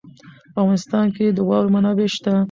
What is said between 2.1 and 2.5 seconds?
شته.